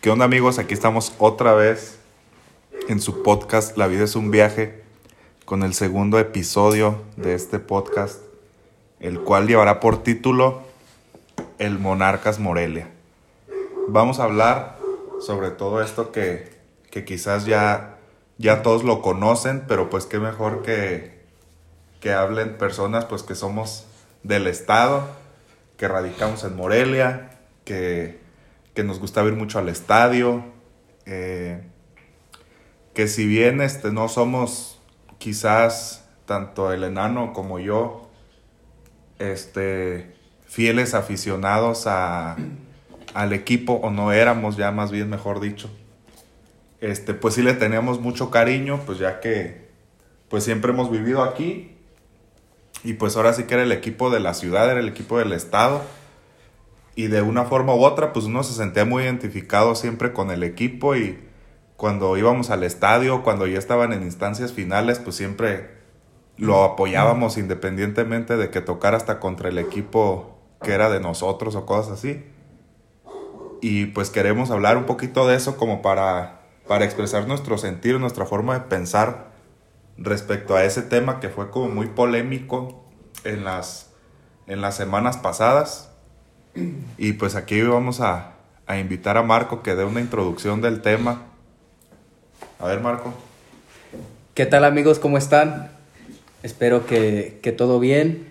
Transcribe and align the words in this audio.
¿Qué 0.00 0.08
onda 0.08 0.24
amigos? 0.24 0.58
Aquí 0.58 0.72
estamos 0.72 1.12
otra 1.18 1.52
vez 1.52 1.98
en 2.88 3.02
su 3.02 3.22
podcast 3.22 3.76
La 3.76 3.86
vida 3.86 4.04
es 4.04 4.16
un 4.16 4.30
viaje 4.30 4.82
con 5.44 5.62
el 5.62 5.74
segundo 5.74 6.18
episodio 6.18 7.02
de 7.16 7.34
este 7.34 7.58
podcast, 7.58 8.22
el 8.98 9.20
cual 9.20 9.46
llevará 9.46 9.78
por 9.78 10.02
título 10.02 10.62
El 11.58 11.78
Monarcas 11.78 12.38
Morelia. 12.38 12.88
Vamos 13.88 14.20
a 14.20 14.24
hablar 14.24 14.78
sobre 15.20 15.50
todo 15.50 15.82
esto 15.82 16.12
que, 16.12 16.48
que 16.90 17.04
quizás 17.04 17.44
ya, 17.44 17.98
ya 18.38 18.62
todos 18.62 18.84
lo 18.84 19.02
conocen, 19.02 19.64
pero 19.68 19.90
pues 19.90 20.06
qué 20.06 20.18
mejor 20.18 20.62
que, 20.62 21.20
que 22.00 22.14
hablen 22.14 22.56
personas 22.56 23.04
pues 23.04 23.22
que 23.22 23.34
somos 23.34 23.84
del 24.22 24.46
estado, 24.46 25.06
que 25.76 25.88
radicamos 25.88 26.42
en 26.44 26.56
Morelia, 26.56 27.32
que, 27.66 28.19
que 28.74 28.84
nos 28.84 28.98
gusta 28.98 29.22
ir 29.24 29.34
mucho 29.34 29.58
al 29.58 29.68
estadio, 29.68 30.44
eh, 31.06 31.62
que 32.94 33.08
si 33.08 33.26
bien 33.26 33.60
este, 33.60 33.92
no 33.92 34.08
somos 34.08 34.80
quizás 35.18 36.08
tanto 36.26 36.72
el 36.72 36.84
enano 36.84 37.32
como 37.32 37.58
yo, 37.58 38.10
este, 39.18 40.14
fieles 40.46 40.94
aficionados 40.94 41.86
a, 41.86 42.36
al 43.14 43.32
equipo, 43.32 43.74
o 43.74 43.90
no 43.90 44.12
éramos 44.12 44.56
ya 44.56 44.70
más 44.70 44.90
bien, 44.90 45.10
mejor 45.10 45.40
dicho, 45.40 45.70
este, 46.80 47.14
pues 47.14 47.34
sí 47.34 47.42
le 47.42 47.54
teníamos 47.54 48.00
mucho 48.00 48.30
cariño, 48.30 48.80
pues 48.86 48.98
ya 48.98 49.20
que 49.20 49.68
pues 50.28 50.44
siempre 50.44 50.70
hemos 50.70 50.90
vivido 50.90 51.22
aquí 51.22 51.76
y 52.82 52.94
pues 52.94 53.16
ahora 53.16 53.32
sí 53.32 53.44
que 53.44 53.54
era 53.54 53.62
el 53.64 53.72
equipo 53.72 54.10
de 54.10 54.20
la 54.20 54.32
ciudad, 54.32 54.70
era 54.70 54.80
el 54.80 54.88
equipo 54.88 55.18
del 55.18 55.32
estado. 55.32 55.82
Y 57.00 57.06
de 57.06 57.22
una 57.22 57.46
forma 57.46 57.74
u 57.74 57.82
otra, 57.82 58.12
pues 58.12 58.26
uno 58.26 58.42
se 58.42 58.52
sentía 58.52 58.84
muy 58.84 59.04
identificado 59.04 59.74
siempre 59.74 60.12
con 60.12 60.30
el 60.30 60.42
equipo 60.42 60.96
y 60.96 61.18
cuando 61.78 62.14
íbamos 62.18 62.50
al 62.50 62.62
estadio, 62.62 63.22
cuando 63.22 63.46
ya 63.46 63.58
estaban 63.58 63.94
en 63.94 64.02
instancias 64.02 64.52
finales, 64.52 64.98
pues 64.98 65.16
siempre 65.16 65.70
lo 66.36 66.62
apoyábamos 66.62 67.38
independientemente 67.38 68.36
de 68.36 68.50
que 68.50 68.60
tocara 68.60 68.98
hasta 68.98 69.18
contra 69.18 69.48
el 69.48 69.56
equipo 69.56 70.36
que 70.62 70.72
era 70.72 70.90
de 70.90 71.00
nosotros 71.00 71.56
o 71.56 71.64
cosas 71.64 71.92
así. 71.92 72.22
Y 73.62 73.86
pues 73.86 74.10
queremos 74.10 74.50
hablar 74.50 74.76
un 74.76 74.84
poquito 74.84 75.26
de 75.26 75.36
eso 75.36 75.56
como 75.56 75.80
para, 75.80 76.42
para 76.68 76.84
expresar 76.84 77.26
nuestro 77.26 77.56
sentir, 77.56 77.98
nuestra 77.98 78.26
forma 78.26 78.58
de 78.58 78.66
pensar 78.66 79.30
respecto 79.96 80.54
a 80.54 80.64
ese 80.64 80.82
tema 80.82 81.18
que 81.18 81.30
fue 81.30 81.50
como 81.50 81.70
muy 81.70 81.86
polémico 81.86 82.84
en 83.24 83.44
las, 83.44 83.90
en 84.46 84.60
las 84.60 84.76
semanas 84.76 85.16
pasadas. 85.16 85.89
Y 86.98 87.12
pues 87.14 87.36
aquí 87.36 87.60
vamos 87.62 88.00
a, 88.00 88.32
a 88.66 88.78
invitar 88.78 89.16
a 89.16 89.22
Marco 89.22 89.62
que 89.62 89.74
dé 89.74 89.84
una 89.84 90.00
introducción 90.00 90.60
del 90.60 90.82
tema. 90.82 91.22
A 92.58 92.66
ver, 92.66 92.80
Marco. 92.80 93.14
¿Qué 94.34 94.46
tal 94.46 94.64
amigos? 94.64 94.98
¿Cómo 94.98 95.18
están? 95.18 95.70
Espero 96.42 96.86
que, 96.86 97.38
que 97.42 97.52
todo 97.52 97.80
bien. 97.80 98.28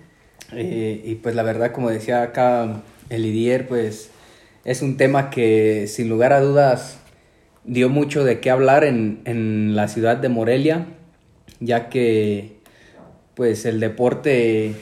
Eh, 0.51 1.01
y 1.05 1.15
pues 1.15 1.35
la 1.35 1.43
verdad, 1.43 1.71
como 1.71 1.89
decía 1.89 2.21
acá 2.23 2.81
el 3.09 3.25
Idier, 3.25 3.67
pues 3.67 4.09
es 4.65 4.81
un 4.81 4.97
tema 4.97 5.29
que 5.29 5.87
sin 5.87 6.09
lugar 6.09 6.33
a 6.33 6.41
dudas 6.41 6.97
dio 7.63 7.89
mucho 7.89 8.23
de 8.23 8.39
qué 8.39 8.49
hablar 8.49 8.83
en, 8.83 9.21
en 9.25 9.75
la 9.75 9.87
ciudad 9.87 10.17
de 10.17 10.29
Morelia 10.29 10.87
ya 11.59 11.89
que 11.89 12.59
pues 13.35 13.65
el 13.65 13.79
deporte 13.79 14.75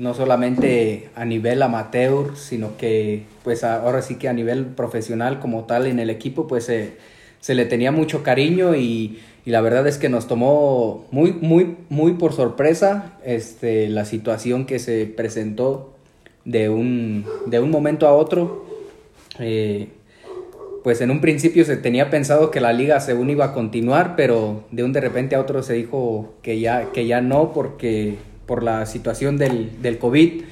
no 0.00 0.14
solamente 0.14 1.10
a 1.14 1.26
nivel 1.26 1.62
amateur, 1.62 2.34
sino 2.34 2.78
que 2.78 3.24
pues 3.44 3.64
ahora 3.64 4.00
sí 4.00 4.14
que 4.14 4.30
a 4.30 4.32
nivel 4.32 4.64
profesional 4.64 5.40
como 5.40 5.64
tal 5.64 5.86
en 5.86 5.98
el 5.98 6.08
equipo 6.08 6.48
pues 6.48 6.64
se 6.64 7.54
le 7.54 7.66
tenía 7.66 7.92
mucho 7.92 8.22
cariño 8.22 8.74
y, 8.74 9.20
y, 9.44 9.50
la 9.50 9.60
verdad 9.60 9.86
es 9.86 9.98
que 9.98 10.08
nos 10.08 10.26
tomó 10.26 11.04
muy, 11.10 11.32
muy, 11.32 11.76
muy 11.90 12.14
por 12.14 12.32
sorpresa 12.32 13.18
este, 13.26 13.90
la 13.90 14.06
situación 14.06 14.64
que 14.64 14.78
se 14.78 15.04
presentó 15.04 15.92
de 16.46 16.70
un, 16.70 17.26
de 17.44 17.60
un 17.60 17.70
momento 17.70 18.08
a 18.08 18.14
otro. 18.14 18.64
Eh, 19.38 19.88
pues 20.82 21.02
en 21.02 21.10
un 21.10 21.20
principio 21.20 21.66
se 21.66 21.76
tenía 21.76 22.08
pensado 22.08 22.50
que 22.50 22.60
la 22.60 22.72
liga 22.72 23.00
según 23.00 23.28
iba 23.28 23.44
a 23.44 23.52
continuar, 23.52 24.16
pero 24.16 24.64
de 24.70 24.82
un 24.82 24.94
de 24.94 25.02
repente 25.02 25.34
a 25.34 25.40
otro 25.40 25.62
se 25.62 25.74
dijo 25.74 26.32
que 26.40 26.58
ya, 26.58 26.90
que 26.90 27.06
ya 27.06 27.20
no 27.20 27.52
porque 27.52 28.16
por 28.50 28.64
la 28.64 28.84
situación 28.84 29.38
del, 29.38 29.80
del 29.80 29.98
COVID 29.98 30.42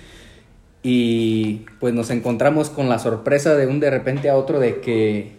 y 0.84 1.66
pues 1.80 1.92
nos 1.94 2.10
encontramos 2.10 2.70
con 2.70 2.88
la 2.88 3.00
sorpresa 3.00 3.56
de 3.56 3.66
un 3.66 3.80
de 3.80 3.90
repente 3.90 4.30
a 4.30 4.36
otro 4.36 4.60
de 4.60 4.76
que, 4.76 5.32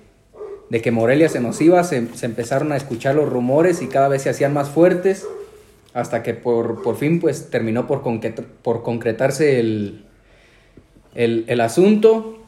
de 0.69 0.81
que 0.81 0.91
Morelia 0.91 1.29
se 1.29 1.39
nos 1.39 1.61
iba, 1.61 1.81
se, 1.85 2.05
empezaron 2.21 2.73
a 2.73 2.75
escuchar 2.75 3.15
los 3.15 3.29
rumores 3.29 3.81
y 3.81 3.87
cada 3.87 4.09
vez 4.09 4.23
se 4.23 4.29
hacían 4.29 4.53
más 4.53 4.67
fuertes 4.67 5.25
hasta 5.93 6.21
que 6.21 6.33
por, 6.33 6.81
por 6.81 6.97
fin 6.97 7.21
pues 7.21 7.49
terminó 7.49 7.87
por, 7.87 8.03
por 8.61 8.83
concretarse 8.83 9.61
el, 9.61 10.03
el, 11.15 11.45
el 11.47 11.61
asunto 11.61 12.39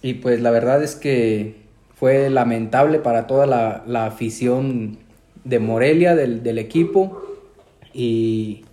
y 0.00 0.14
pues 0.14 0.40
la 0.40 0.50
verdad 0.50 0.82
es 0.82 0.94
que 0.94 1.56
fue 1.94 2.30
lamentable 2.30 3.00
para 3.00 3.26
toda 3.26 3.44
la, 3.44 3.84
la 3.86 4.06
afición 4.06 4.96
de 5.44 5.58
Morelia, 5.58 6.16
del, 6.16 6.42
del 6.42 6.56
equipo. 6.56 7.20
Y, 7.92 8.64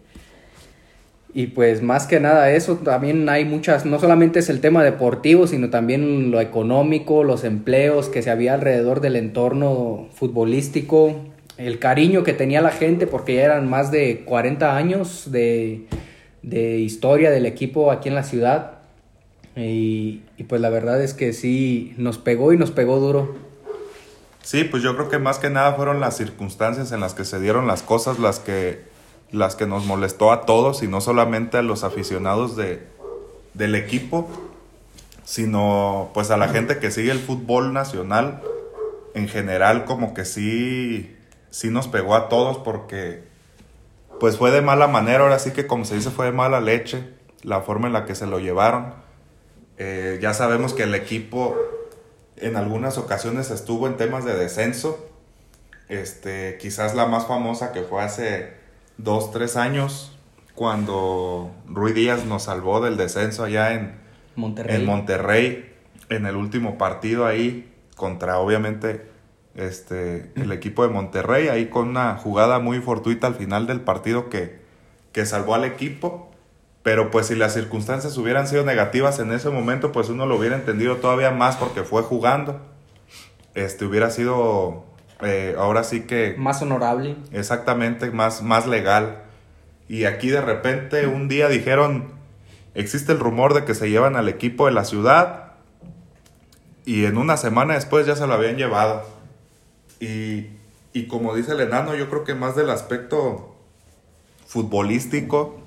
y 1.37 1.47
pues 1.47 1.83
más 1.83 2.07
que 2.07 2.21
nada 2.21 2.49
eso, 2.51 2.77
también 2.77 3.27
hay 3.27 3.43
muchas, 3.43 3.85
no 3.85 3.99
solamente 3.99 4.39
es 4.39 4.47
el 4.47 4.61
tema 4.61 4.85
deportivo, 4.85 5.47
sino 5.47 5.69
también 5.69 6.31
lo 6.31 6.39
económico, 6.39 7.25
los 7.25 7.43
empleos 7.43 8.07
que 8.07 8.21
se 8.21 8.31
había 8.31 8.53
alrededor 8.53 9.01
del 9.01 9.17
entorno 9.17 10.07
futbolístico, 10.13 11.25
el 11.57 11.77
cariño 11.77 12.23
que 12.23 12.31
tenía 12.31 12.61
la 12.61 12.71
gente, 12.71 13.05
porque 13.05 13.35
ya 13.35 13.43
eran 13.43 13.69
más 13.69 13.91
de 13.91 14.23
40 14.23 14.77
años 14.77 15.29
de, 15.29 15.87
de 16.41 16.77
historia 16.79 17.31
del 17.31 17.45
equipo 17.45 17.91
aquí 17.91 18.07
en 18.07 18.15
la 18.15 18.23
ciudad. 18.23 18.71
Y, 19.57 20.21
y, 20.37 20.45
pues 20.47 20.61
la 20.61 20.69
verdad 20.69 21.01
es 21.01 21.13
que 21.13 21.33
sí, 21.33 21.93
nos 21.97 22.17
pegó 22.17 22.53
y 22.53 22.57
nos 22.57 22.71
pegó 22.71 23.01
duro. 23.01 23.35
Sí, 24.41 24.63
pues 24.63 24.81
yo 24.81 24.95
creo 24.95 25.09
que 25.09 25.19
más 25.19 25.39
que 25.39 25.49
nada 25.49 25.73
fueron 25.73 25.99
las 25.99 26.15
circunstancias 26.15 26.93
en 26.93 27.01
las 27.01 27.13
que 27.13 27.25
se 27.25 27.41
dieron 27.41 27.67
las 27.67 27.83
cosas 27.83 28.19
las 28.19 28.39
que, 28.39 28.94
las 29.31 29.55
que 29.55 29.65
nos 29.65 29.85
molestó 29.85 30.31
a 30.31 30.45
todos 30.45 30.83
y 30.83 30.87
no 30.87 31.01
solamente 31.01 31.57
a 31.57 31.61
los 31.61 31.83
aficionados 31.83 32.55
de, 32.55 32.85
del 33.53 33.75
equipo, 33.75 34.29
sino 35.23 36.11
pues 36.13 36.31
a 36.31 36.37
la 36.37 36.47
gente 36.47 36.79
que 36.79 36.91
sigue 36.91 37.11
el 37.11 37.19
fútbol 37.19 37.73
nacional 37.73 38.41
en 39.13 39.27
general 39.27 39.85
como 39.85 40.13
que 40.13 40.25
sí, 40.25 41.15
sí 41.49 41.69
nos 41.69 41.87
pegó 41.87 42.15
a 42.15 42.29
todos 42.29 42.57
porque 42.59 43.23
pues 44.19 44.37
fue 44.37 44.51
de 44.51 44.61
mala 44.61 44.87
manera, 44.87 45.23
ahora 45.23 45.39
sí 45.39 45.51
que 45.51 45.67
como 45.67 45.85
se 45.85 45.95
dice 45.95 46.11
fue 46.11 46.27
de 46.27 46.31
mala 46.31 46.61
leche 46.61 47.09
la 47.41 47.61
forma 47.61 47.87
en 47.87 47.93
la 47.93 48.05
que 48.05 48.15
se 48.15 48.25
lo 48.25 48.39
llevaron 48.39 49.05
eh, 49.77 50.19
ya 50.21 50.33
sabemos 50.33 50.73
que 50.73 50.83
el 50.83 50.95
equipo 50.95 51.55
en 52.37 52.55
algunas 52.55 52.97
ocasiones 52.97 53.51
estuvo 53.51 53.87
en 53.87 53.97
temas 53.97 54.25
de 54.25 54.35
descenso. 54.35 55.05
Este, 55.89 56.57
quizás 56.59 56.95
la 56.95 57.05
más 57.05 57.27
famosa 57.27 57.71
que 57.71 57.83
fue 57.83 58.01
hace 58.01 58.53
dos, 58.97 59.31
tres 59.31 59.57
años, 59.57 60.15
cuando 60.55 61.51
Rui 61.67 61.93
Díaz 61.93 62.25
nos 62.25 62.43
salvó 62.43 62.81
del 62.81 62.97
descenso 62.97 63.43
allá 63.43 63.73
en 63.73 63.95
Monterrey. 64.35 64.75
en 64.75 64.85
Monterrey, 64.85 65.73
en 66.09 66.25
el 66.25 66.35
último 66.35 66.77
partido 66.77 67.25
ahí, 67.25 67.71
contra 67.95 68.39
obviamente 68.39 69.09
este, 69.55 70.31
el 70.35 70.51
equipo 70.53 70.83
de 70.83 70.93
Monterrey, 70.93 71.47
ahí 71.47 71.67
con 71.67 71.89
una 71.89 72.15
jugada 72.17 72.59
muy 72.59 72.79
fortuita 72.79 73.27
al 73.27 73.35
final 73.35 73.67
del 73.67 73.81
partido 73.81 74.29
que, 74.29 74.59
que 75.11 75.25
salvó 75.25 75.55
al 75.55 75.65
equipo. 75.65 76.31
Pero 76.83 77.09
pues 77.09 77.27
si 77.27 77.35
las 77.35 77.55
circunstancias 77.55 78.15
hubieran 78.15 78.47
sido 78.47 78.63
negativas 78.63 79.17
en 79.17 79.31
ese 79.31 79.49
momento, 79.49 79.91
pues 79.91 80.09
uno 80.09 80.27
lo 80.27 80.37
hubiera 80.37 80.55
entendido 80.55 80.97
todavía 80.97 81.31
más 81.31 81.57
porque 81.57 81.81
fue 81.81 82.03
jugando. 82.03 82.61
Este 83.55 83.85
hubiera 83.85 84.11
sido 84.11 84.85
eh, 85.25 85.55
ahora 85.57 85.83
sí 85.83 86.01
que... 86.01 86.35
Más 86.37 86.61
honorable. 86.61 87.15
Exactamente, 87.31 88.11
más, 88.11 88.41
más 88.41 88.67
legal. 88.67 89.23
Y 89.87 90.05
aquí 90.05 90.29
de 90.29 90.41
repente 90.41 91.07
un 91.07 91.27
día 91.27 91.47
dijeron, 91.47 92.09
existe 92.73 93.11
el 93.11 93.19
rumor 93.19 93.53
de 93.53 93.65
que 93.65 93.75
se 93.75 93.89
llevan 93.89 94.15
al 94.15 94.29
equipo 94.29 94.65
de 94.65 94.71
la 94.71 94.85
ciudad. 94.85 95.53
Y 96.85 97.05
en 97.05 97.17
una 97.17 97.37
semana 97.37 97.73
después 97.75 98.05
ya 98.05 98.15
se 98.15 98.27
lo 98.27 98.33
habían 98.33 98.57
llevado. 98.57 99.03
Y, 99.99 100.47
y 100.93 101.07
como 101.07 101.35
dice 101.35 101.53
el 101.53 101.61
enano, 101.61 101.95
yo 101.95 102.09
creo 102.09 102.23
que 102.23 102.35
más 102.35 102.55
del 102.55 102.69
aspecto 102.69 103.55
futbolístico 104.45 105.59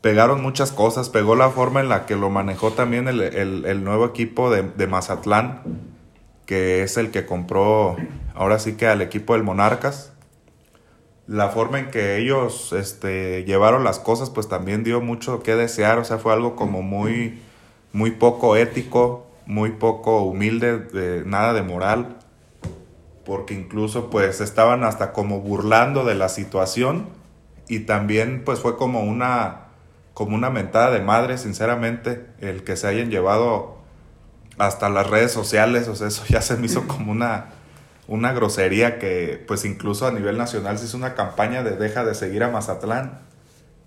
pegaron 0.00 0.42
muchas 0.42 0.72
cosas, 0.72 1.08
pegó 1.08 1.34
la 1.34 1.50
forma 1.50 1.80
en 1.80 1.88
la 1.88 2.06
que 2.06 2.16
lo 2.16 2.30
manejó 2.30 2.72
también 2.72 3.08
el, 3.08 3.20
el, 3.20 3.64
el 3.64 3.84
nuevo 3.84 4.06
equipo 4.06 4.50
de, 4.50 4.62
de, 4.62 4.86
Mazatlán, 4.86 5.62
que 6.48 6.82
es 6.82 6.96
el 6.96 7.10
que 7.10 7.26
compró 7.26 7.96
ahora 8.34 8.58
sí 8.58 8.72
que 8.72 8.86
al 8.86 9.02
equipo 9.02 9.34
del 9.34 9.42
Monarcas. 9.42 10.14
La 11.26 11.50
forma 11.50 11.78
en 11.78 11.90
que 11.90 12.16
ellos 12.16 12.72
este, 12.72 13.44
llevaron 13.44 13.84
las 13.84 13.98
cosas, 13.98 14.30
pues 14.30 14.48
también 14.48 14.82
dio 14.82 15.02
mucho 15.02 15.42
que 15.42 15.54
desear, 15.54 15.98
o 15.98 16.04
sea, 16.04 16.16
fue 16.16 16.32
algo 16.32 16.56
como 16.56 16.80
muy, 16.80 17.38
muy 17.92 18.12
poco 18.12 18.56
ético, 18.56 19.26
muy 19.44 19.72
poco 19.72 20.22
humilde, 20.22 20.78
de 20.78 21.22
nada 21.26 21.52
de 21.52 21.60
moral, 21.60 22.16
porque 23.26 23.52
incluso 23.52 24.08
pues 24.08 24.40
estaban 24.40 24.84
hasta 24.84 25.12
como 25.12 25.40
burlando 25.40 26.06
de 26.06 26.14
la 26.14 26.30
situación. 26.30 27.10
Y 27.68 27.80
también 27.80 28.40
pues 28.42 28.60
fue 28.60 28.78
como 28.78 29.02
una 29.02 29.66
como 30.14 30.34
una 30.34 30.48
mentada 30.48 30.90
de 30.90 31.00
madre, 31.00 31.36
sinceramente, 31.36 32.24
el 32.40 32.64
que 32.64 32.76
se 32.76 32.86
hayan 32.88 33.10
llevado 33.10 33.77
hasta 34.58 34.88
las 34.88 35.08
redes 35.08 35.32
sociales, 35.32 35.88
o 35.88 35.94
sea, 35.94 36.08
eso 36.08 36.24
ya 36.28 36.42
se 36.42 36.56
me 36.56 36.66
hizo 36.66 36.86
como 36.86 37.12
una, 37.12 37.46
una 38.06 38.32
grosería 38.32 38.98
que 38.98 39.42
pues 39.46 39.64
incluso 39.64 40.06
a 40.06 40.12
nivel 40.12 40.36
nacional 40.36 40.78
se 40.78 40.86
hizo 40.86 40.96
una 40.96 41.14
campaña 41.14 41.62
de 41.62 41.76
deja 41.76 42.04
de 42.04 42.14
seguir 42.14 42.42
a 42.42 42.48
Mazatlán 42.48 43.20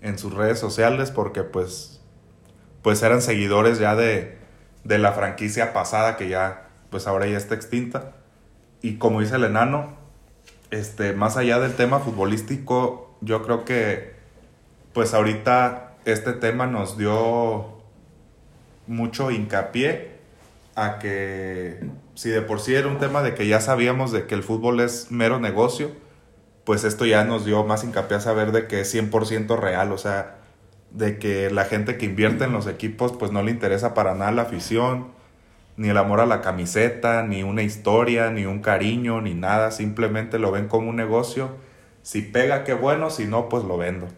en 0.00 0.18
sus 0.18 0.34
redes 0.34 0.58
sociales 0.58 1.10
porque 1.10 1.42
pues 1.42 2.00
pues 2.82 3.02
eran 3.02 3.22
seguidores 3.22 3.78
ya 3.78 3.94
de, 3.94 4.38
de 4.82 4.98
la 4.98 5.12
franquicia 5.12 5.72
pasada 5.72 6.16
que 6.16 6.28
ya 6.28 6.68
pues 6.90 7.06
ahora 7.06 7.26
ya 7.26 7.36
está 7.36 7.54
extinta. 7.54 8.12
Y 8.80 8.96
como 8.96 9.20
dice 9.20 9.36
el 9.36 9.44
enano 9.44 9.96
este 10.70 11.12
más 11.12 11.36
allá 11.36 11.60
del 11.60 11.74
tema 11.74 12.00
futbolístico 12.00 13.16
yo 13.20 13.42
creo 13.44 13.64
que 13.64 14.14
pues 14.92 15.14
ahorita 15.14 15.94
este 16.04 16.32
tema 16.32 16.66
nos 16.66 16.98
dio 16.98 17.82
mucho 18.86 19.30
hincapié 19.30 20.12
a 20.74 20.98
que 20.98 21.80
si 22.14 22.30
de 22.30 22.42
por 22.42 22.60
sí 22.60 22.74
era 22.74 22.88
un 22.88 22.98
tema 22.98 23.22
de 23.22 23.34
que 23.34 23.46
ya 23.46 23.60
sabíamos 23.60 24.12
de 24.12 24.26
que 24.26 24.34
el 24.34 24.42
fútbol 24.42 24.80
es 24.80 25.10
mero 25.10 25.38
negocio, 25.38 25.90
pues 26.64 26.84
esto 26.84 27.06
ya 27.06 27.24
nos 27.24 27.44
dio 27.44 27.64
más 27.64 27.84
hincapié 27.84 28.18
a 28.18 28.20
saber 28.20 28.52
de 28.52 28.66
que 28.66 28.80
es 28.80 28.94
100% 28.94 29.58
real, 29.58 29.92
o 29.92 29.98
sea, 29.98 30.38
de 30.90 31.18
que 31.18 31.50
la 31.50 31.64
gente 31.64 31.98
que 31.98 32.06
invierte 32.06 32.44
en 32.44 32.52
los 32.52 32.66
equipos 32.66 33.12
pues 33.12 33.32
no 33.32 33.42
le 33.42 33.50
interesa 33.50 33.94
para 33.94 34.14
nada 34.14 34.32
la 34.32 34.42
afición, 34.42 35.08
ni 35.76 35.88
el 35.88 35.96
amor 35.96 36.20
a 36.20 36.26
la 36.26 36.42
camiseta, 36.42 37.22
ni 37.22 37.42
una 37.42 37.62
historia, 37.62 38.30
ni 38.30 38.44
un 38.46 38.60
cariño, 38.60 39.20
ni 39.20 39.34
nada, 39.34 39.70
simplemente 39.70 40.38
lo 40.38 40.50
ven 40.52 40.68
como 40.68 40.90
un 40.90 40.96
negocio. 40.96 41.50
Si 42.02 42.22
pega, 42.22 42.64
qué 42.64 42.74
bueno, 42.74 43.10
si 43.10 43.26
no, 43.26 43.48
pues 43.48 43.64
lo 43.64 43.78
vendo 43.78 44.08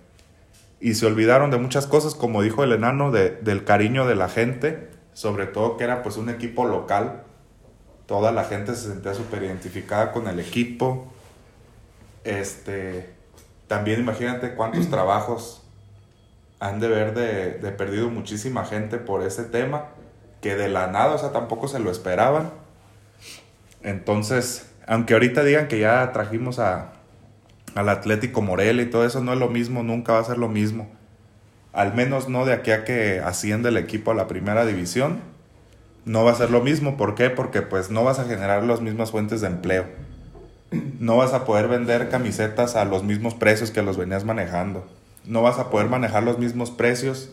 y 0.84 0.92
se 0.92 1.06
olvidaron 1.06 1.50
de 1.50 1.56
muchas 1.56 1.86
cosas, 1.86 2.14
como 2.14 2.42
dijo 2.42 2.62
el 2.62 2.70
enano, 2.72 3.10
de, 3.10 3.30
del 3.30 3.64
cariño 3.64 4.06
de 4.06 4.16
la 4.16 4.28
gente, 4.28 4.90
sobre 5.14 5.46
todo 5.46 5.76
que 5.76 5.84
era 5.84 6.02
pues 6.02 6.16
un 6.16 6.28
equipo 6.28 6.66
local, 6.66 7.22
toda 8.06 8.32
la 8.32 8.44
gente 8.44 8.74
se 8.74 8.88
sentía 8.88 9.14
súper 9.14 9.42
identificada 9.44 10.12
con 10.12 10.28
el 10.28 10.38
equipo, 10.38 11.06
este, 12.24 13.10
también 13.66 14.00
imagínate 14.00 14.54
cuántos 14.54 14.88
trabajos 14.90 15.62
han 16.60 16.80
de 16.80 16.88
ver 16.88 17.14
de, 17.14 17.58
de 17.58 17.72
perdido 17.72 18.10
muchísima 18.10 18.64
gente 18.64 18.98
por 18.98 19.22
ese 19.22 19.44
tema, 19.44 19.86
que 20.40 20.56
de 20.56 20.68
la 20.68 20.88
nada, 20.88 21.14
o 21.14 21.18
sea, 21.18 21.32
tampoco 21.32 21.68
se 21.68 21.78
lo 21.78 21.90
esperaban. 21.90 22.50
Entonces, 23.82 24.70
aunque 24.86 25.14
ahorita 25.14 25.42
digan 25.42 25.68
que 25.68 25.78
ya 25.78 26.12
trajimos 26.12 26.58
a, 26.58 26.92
al 27.74 27.88
Atlético 27.88 28.42
Morelia 28.42 28.82
y 28.82 28.90
todo 28.90 29.04
eso 29.04 29.22
no 29.22 29.32
es 29.32 29.38
lo 29.38 29.48
mismo, 29.48 29.82
nunca 29.82 30.14
va 30.14 30.20
a 30.20 30.24
ser 30.24 30.38
lo 30.38 30.48
mismo. 30.48 30.88
Al 31.74 31.92
menos 31.94 32.28
no 32.28 32.44
de 32.44 32.52
aquí 32.52 32.70
a 32.70 32.84
que 32.84 33.20
asciende 33.20 33.68
el 33.68 33.76
equipo 33.76 34.12
a 34.12 34.14
la 34.14 34.28
primera 34.28 34.64
división, 34.64 35.18
no 36.04 36.24
va 36.24 36.32
a 36.32 36.36
ser 36.36 36.50
lo 36.50 36.60
mismo. 36.60 36.96
¿Por 36.96 37.14
qué? 37.14 37.30
Porque 37.30 37.62
pues 37.62 37.90
no 37.90 38.04
vas 38.04 38.18
a 38.18 38.24
generar 38.24 38.62
las 38.62 38.80
mismas 38.80 39.10
fuentes 39.10 39.40
de 39.40 39.48
empleo. 39.48 39.84
No 41.00 41.16
vas 41.16 41.32
a 41.34 41.44
poder 41.44 41.68
vender 41.68 42.08
camisetas 42.08 42.76
a 42.76 42.84
los 42.84 43.02
mismos 43.02 43.34
precios 43.34 43.70
que 43.70 43.82
los 43.82 43.96
venías 43.96 44.24
manejando. 44.24 44.86
No 45.24 45.42
vas 45.42 45.58
a 45.58 45.70
poder 45.70 45.88
manejar 45.88 46.22
los 46.22 46.38
mismos 46.38 46.70
precios 46.70 47.30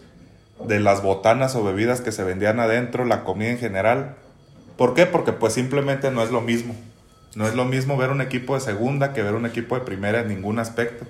de 0.68 0.80
las 0.80 1.02
botanas 1.02 1.56
o 1.56 1.64
bebidas 1.64 2.02
que 2.02 2.12
se 2.12 2.24
vendían 2.24 2.60
adentro, 2.60 3.06
la 3.06 3.24
comida 3.24 3.50
en 3.50 3.58
general. 3.58 4.16
¿Por 4.78 4.94
qué? 4.94 5.06
Porque 5.06 5.34
pues 5.34 5.54
simplemente 5.54 6.12
no 6.12 6.24
es 6.24 6.32
lo 6.32 6.42
mismo. 6.42 6.76
No 7.36 7.48
es 7.48 7.56
lo 7.56 7.66
mismo 7.66 7.98
ver 7.98 8.10
un 8.10 8.22
equipo 8.22 8.56
de 8.56 8.62
segunda 8.62 9.14
que 9.14 9.24
ver 9.24 9.36
un 9.36 9.46
equipo 9.46 9.76
de 9.76 9.86
primera 9.86 10.22
en 10.22 10.28
ningún 10.28 10.60
aspecto. 10.60 11.06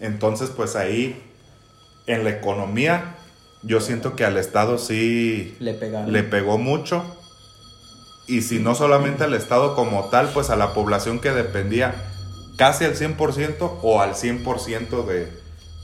Entonces, 0.00 0.50
pues 0.50 0.76
ahí, 0.76 1.22
en 2.06 2.24
la 2.24 2.30
economía, 2.30 3.16
yo 3.62 3.80
siento 3.80 4.16
que 4.16 4.24
al 4.24 4.36
Estado 4.36 4.78
sí 4.78 5.56
le, 5.58 5.78
le 6.06 6.22
pegó 6.22 6.58
mucho. 6.58 7.04
Y 8.28 8.42
si 8.42 8.58
no 8.58 8.74
solamente 8.74 9.24
al 9.24 9.34
Estado 9.34 9.74
como 9.74 10.08
tal, 10.08 10.28
pues 10.34 10.50
a 10.50 10.56
la 10.56 10.74
población 10.74 11.20
que 11.20 11.30
dependía 11.30 11.94
casi 12.56 12.84
al 12.84 12.94
100% 12.94 13.78
o 13.82 14.00
al 14.00 14.14
100% 14.14 15.04
de, 15.04 15.28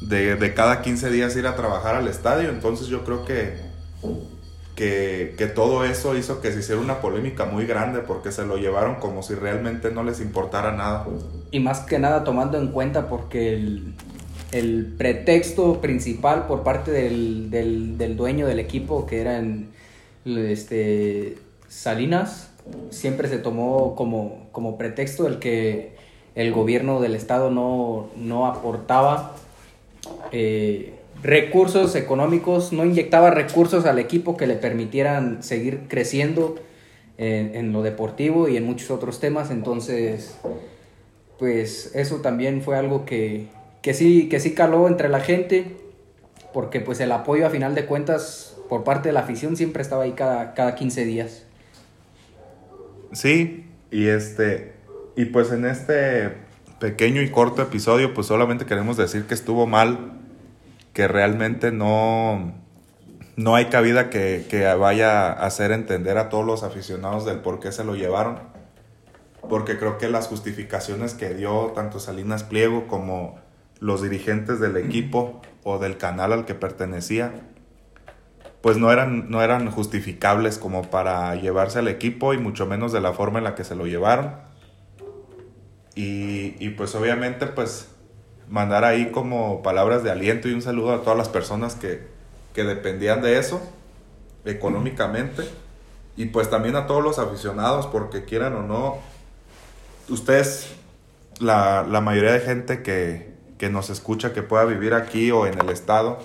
de, 0.00 0.36
de 0.36 0.54
cada 0.54 0.82
15 0.82 1.10
días 1.10 1.36
ir 1.36 1.46
a 1.46 1.54
trabajar 1.54 1.94
al 1.94 2.08
estadio. 2.08 2.50
Entonces 2.50 2.88
yo 2.88 3.04
creo 3.04 3.24
que 3.24 3.72
que, 4.74 5.52
todo 5.54 5.84
eso 5.84 6.16
hizo 6.16 6.40
que 6.40 6.52
se 6.52 6.60
hiciera 6.60 6.80
una 6.80 7.00
polémica 7.00 7.44
muy 7.44 7.66
grande 7.66 8.00
porque 8.00 8.32
se 8.32 8.44
lo 8.44 8.56
llevaron 8.56 8.96
como 8.96 9.22
si 9.22 9.34
realmente 9.34 9.90
no 9.90 10.02
les 10.02 10.20
importara 10.20 10.72
nada. 10.72 11.06
Y 11.50 11.60
más 11.60 11.80
que 11.80 11.98
nada 11.98 12.24
tomando 12.24 12.58
en 12.58 12.68
cuenta 12.68 13.08
porque 13.08 13.54
el, 13.54 13.94
pretexto 14.98 15.80
principal 15.80 16.46
por 16.46 16.62
parte 16.62 16.90
del, 16.90 18.16
dueño 18.16 18.46
del 18.46 18.58
equipo, 18.58 19.06
que 19.06 19.20
era 19.20 19.38
en, 19.38 19.68
este, 20.24 21.38
Salinas, 21.68 22.50
siempre 22.90 23.28
se 23.28 23.38
tomó 23.38 23.94
como, 23.96 24.48
como 24.52 24.76
pretexto 24.76 25.26
el 25.26 25.38
que 25.38 25.96
el 26.34 26.52
gobierno 26.52 27.00
del 27.00 27.14
estado 27.14 27.50
no, 27.50 28.10
no 28.16 28.46
aportaba. 28.46 29.34
Eh, 30.32 30.94
recursos 31.22 31.94
económicos, 31.94 32.72
no 32.72 32.84
inyectaba 32.84 33.30
recursos 33.30 33.84
al 33.84 33.98
equipo 33.98 34.36
que 34.36 34.46
le 34.46 34.56
permitieran 34.56 35.42
seguir 35.42 35.82
creciendo 35.88 36.56
en, 37.18 37.72
lo 37.72 37.82
deportivo 37.82 38.48
y 38.48 38.56
en 38.56 38.64
muchos 38.64 38.90
otros 38.90 39.20
temas. 39.20 39.50
Entonces, 39.50 40.36
pues 41.38 41.92
eso 41.94 42.16
también 42.16 42.62
fue 42.62 42.76
algo 42.76 43.04
que, 43.04 43.46
que, 43.82 43.94
sí, 43.94 44.28
que 44.28 44.40
sí 44.40 44.54
caló 44.54 44.88
entre 44.88 45.08
la 45.08 45.20
gente, 45.20 45.76
porque 46.52 46.80
pues 46.80 47.00
el 47.00 47.12
apoyo 47.12 47.46
a 47.46 47.50
final 47.50 47.74
de 47.74 47.86
cuentas 47.86 48.56
por 48.68 48.84
parte 48.84 49.10
de 49.10 49.12
la 49.12 49.20
afición 49.20 49.56
siempre 49.56 49.82
estaba 49.82 50.04
ahí 50.04 50.12
cada, 50.12 50.54
cada 50.54 50.74
15 50.74 51.04
días. 51.04 51.44
Sí, 53.12 53.66
y 53.90 54.06
este, 54.06 54.72
y 55.16 55.26
pues 55.26 55.52
en 55.52 55.66
este 55.66 56.32
pequeño 56.80 57.20
y 57.22 57.30
corto 57.30 57.62
episodio, 57.62 58.14
pues 58.14 58.26
solamente 58.26 58.64
queremos 58.64 58.96
decir 58.96 59.26
que 59.26 59.34
estuvo 59.34 59.66
mal 59.66 60.18
que 60.92 61.08
realmente 61.08 61.72
no, 61.72 62.52
no 63.36 63.54
hay 63.54 63.66
cabida 63.66 64.10
que, 64.10 64.74
vaya 64.78 65.32
a 65.32 65.46
hacer 65.46 65.72
entender 65.72 66.18
a 66.18 66.28
todos 66.28 66.44
los 66.44 66.62
aficionados 66.62 67.24
del 67.24 67.38
por 67.38 67.60
qué 67.60 67.72
se 67.72 67.84
lo 67.84 67.94
llevaron. 67.94 68.40
Porque 69.48 69.78
creo 69.78 69.98
que 69.98 70.08
las 70.08 70.28
justificaciones 70.28 71.14
que 71.14 71.34
dio 71.34 71.72
tanto 71.74 71.98
Salinas 71.98 72.44
Pliego 72.44 72.86
como 72.86 73.38
los 73.82 74.00
dirigentes 74.00 74.60
del 74.60 74.76
equipo 74.76 75.42
o 75.64 75.80
del 75.80 75.96
canal 75.96 76.32
al 76.32 76.44
que 76.44 76.54
pertenecía, 76.54 77.32
pues 78.60 78.76
no 78.76 78.92
eran, 78.92 79.28
no 79.28 79.42
eran 79.42 79.68
justificables 79.72 80.56
como 80.56 80.88
para 80.88 81.34
llevarse 81.34 81.80
al 81.80 81.88
equipo 81.88 82.32
y 82.32 82.38
mucho 82.38 82.64
menos 82.64 82.92
de 82.92 83.00
la 83.00 83.12
forma 83.12 83.38
en 83.38 83.44
la 83.44 83.56
que 83.56 83.64
se 83.64 83.74
lo 83.74 83.88
llevaron. 83.88 84.36
Y, 85.96 86.54
y 86.64 86.70
pues 86.70 86.94
obviamente 86.94 87.48
pues 87.48 87.88
mandar 88.48 88.84
ahí 88.84 89.10
como 89.10 89.62
palabras 89.62 90.04
de 90.04 90.12
aliento 90.12 90.48
y 90.48 90.52
un 90.52 90.62
saludo 90.62 90.94
a 90.94 91.00
todas 91.00 91.18
las 91.18 91.28
personas 91.28 91.74
que, 91.74 92.06
que 92.54 92.62
dependían 92.62 93.20
de 93.20 93.40
eso 93.40 93.60
económicamente 94.44 95.42
y 96.16 96.26
pues 96.26 96.48
también 96.48 96.76
a 96.76 96.86
todos 96.86 97.02
los 97.02 97.18
aficionados 97.18 97.88
porque 97.88 98.24
quieran 98.24 98.54
o 98.54 98.62
no, 98.62 98.98
ustedes, 100.08 100.72
la, 101.40 101.84
la 101.88 102.00
mayoría 102.00 102.32
de 102.32 102.40
gente 102.40 102.82
que, 102.82 103.31
que 103.62 103.70
nos 103.70 103.90
escucha 103.90 104.32
que 104.32 104.42
pueda 104.42 104.64
vivir 104.64 104.92
aquí 104.92 105.30
o 105.30 105.46
en 105.46 105.56
el 105.56 105.68
estado, 105.68 106.18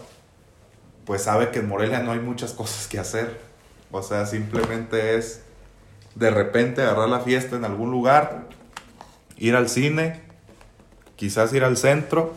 pues 1.05 1.21
sabe 1.21 1.51
que 1.51 1.59
en 1.59 1.67
Morelia 1.67 1.99
no 1.99 2.11
hay 2.11 2.19
muchas 2.19 2.51
cosas 2.51 2.87
que 2.87 2.97
hacer. 2.97 3.39
O 3.91 4.01
sea, 4.01 4.25
simplemente 4.25 5.15
es 5.15 5.43
de 6.15 6.31
repente 6.31 6.81
agarrar 6.81 7.09
la 7.09 7.19
fiesta 7.19 7.55
en 7.55 7.63
algún 7.63 7.91
lugar, 7.91 8.47
ir 9.37 9.55
al 9.55 9.69
cine, 9.69 10.19
quizás 11.15 11.53
ir 11.53 11.63
al 11.63 11.77
centro 11.77 12.33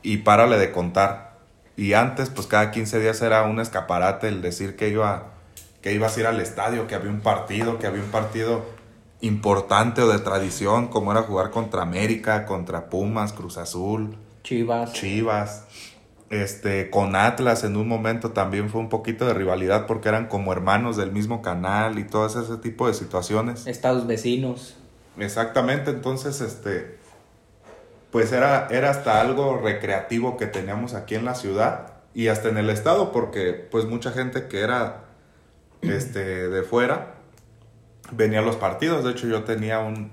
y 0.00 0.16
párale 0.16 0.56
de 0.56 0.72
contar. 0.72 1.36
Y 1.76 1.92
antes, 1.92 2.30
pues 2.30 2.46
cada 2.46 2.70
15 2.70 3.00
días 3.00 3.20
era 3.20 3.42
un 3.42 3.60
escaparate 3.60 4.28
el 4.28 4.40
decir 4.40 4.76
que 4.76 4.88
iba 4.88 5.26
que 5.82 5.92
ibas 5.92 6.16
a 6.16 6.20
ir 6.20 6.26
al 6.26 6.40
estadio, 6.40 6.86
que 6.86 6.94
había 6.94 7.10
un 7.10 7.20
partido, 7.20 7.78
que 7.78 7.86
había 7.86 8.02
un 8.02 8.10
partido 8.10 8.64
importante 9.20 10.02
o 10.02 10.08
de 10.08 10.18
tradición, 10.18 10.88
como 10.88 11.12
era 11.12 11.22
jugar 11.22 11.50
contra 11.50 11.82
América, 11.82 12.46
contra 12.46 12.88
Pumas, 12.88 13.32
Cruz 13.32 13.58
Azul, 13.58 14.16
Chivas. 14.42 14.92
Chivas. 14.92 15.64
Este, 16.30 16.90
con 16.90 17.16
Atlas 17.16 17.64
en 17.64 17.76
un 17.76 17.88
momento 17.88 18.32
también 18.32 18.68
fue 18.68 18.82
un 18.82 18.90
poquito 18.90 19.26
de 19.26 19.32
rivalidad 19.32 19.86
porque 19.86 20.10
eran 20.10 20.26
como 20.26 20.52
hermanos 20.52 20.96
del 20.98 21.10
mismo 21.10 21.40
canal 21.40 21.98
y 21.98 22.04
todo 22.04 22.26
ese 22.26 22.56
tipo 22.58 22.86
de 22.86 22.94
situaciones. 22.94 23.66
Estados 23.66 24.06
vecinos. 24.06 24.76
Exactamente, 25.18 25.90
entonces 25.90 26.40
este 26.40 26.98
pues 28.10 28.32
era, 28.32 28.68
era 28.70 28.90
hasta 28.90 29.20
algo 29.20 29.58
recreativo 29.58 30.36
que 30.36 30.46
teníamos 30.46 30.94
aquí 30.94 31.14
en 31.14 31.24
la 31.24 31.34
ciudad 31.34 31.94
y 32.14 32.28
hasta 32.28 32.48
en 32.48 32.56
el 32.56 32.70
estado, 32.70 33.12
porque 33.12 33.52
pues 33.52 33.84
mucha 33.84 34.12
gente 34.12 34.48
que 34.48 34.60
era 34.60 35.04
este, 35.82 36.48
de 36.48 36.62
fuera, 36.62 37.17
venía 38.12 38.40
a 38.40 38.42
los 38.42 38.56
partidos. 38.56 39.04
De 39.04 39.10
hecho, 39.12 39.26
yo 39.26 39.44
tenía 39.44 39.80
un, 39.80 40.10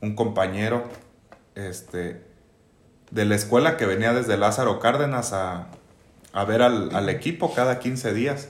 un 0.00 0.14
compañero 0.14 0.84
este, 1.54 2.22
de 3.10 3.24
la 3.24 3.34
escuela 3.34 3.76
que 3.76 3.86
venía 3.86 4.12
desde 4.12 4.36
Lázaro 4.36 4.80
Cárdenas 4.80 5.32
a, 5.32 5.68
a 6.32 6.44
ver 6.44 6.62
al, 6.62 6.94
al, 6.94 7.08
equipo 7.08 7.54
cada 7.54 7.78
15 7.78 8.12
días. 8.12 8.48